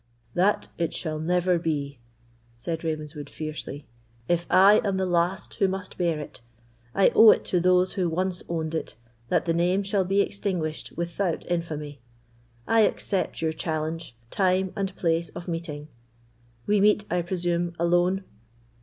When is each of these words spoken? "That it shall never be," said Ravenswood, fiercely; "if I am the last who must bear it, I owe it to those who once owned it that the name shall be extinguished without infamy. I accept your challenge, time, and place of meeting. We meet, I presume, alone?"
"That 0.33 0.67
it 0.79 0.95
shall 0.95 1.19
never 1.19 1.59
be," 1.59 1.99
said 2.55 2.83
Ravenswood, 2.83 3.29
fiercely; 3.29 3.85
"if 4.27 4.47
I 4.49 4.81
am 4.83 4.97
the 4.97 5.05
last 5.05 5.53
who 5.59 5.67
must 5.67 5.95
bear 5.95 6.17
it, 6.17 6.41
I 6.95 7.09
owe 7.09 7.29
it 7.29 7.45
to 7.45 7.59
those 7.59 7.93
who 7.93 8.09
once 8.09 8.41
owned 8.49 8.73
it 8.73 8.95
that 9.29 9.45
the 9.45 9.53
name 9.53 9.83
shall 9.83 10.03
be 10.03 10.19
extinguished 10.21 10.91
without 10.97 11.45
infamy. 11.51 12.01
I 12.67 12.79
accept 12.79 13.43
your 13.43 13.53
challenge, 13.53 14.15
time, 14.31 14.73
and 14.75 14.95
place 14.95 15.29
of 15.35 15.47
meeting. 15.47 15.87
We 16.65 16.81
meet, 16.81 17.05
I 17.11 17.21
presume, 17.21 17.73
alone?" 17.77 18.23